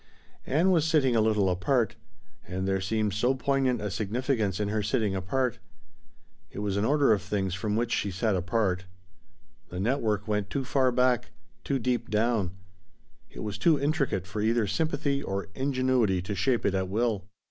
[0.47, 1.95] Ann was sitting a little apart.
[2.47, 5.59] And there seemed so poignant a significance in her sitting apart.
[6.49, 8.85] It was an order of things from which she sat apart.
[9.69, 11.29] The network went too far back,
[11.63, 12.57] too deep down;
[13.29, 17.25] it was too intricate for either sympathy or ingenuity to shape it at will.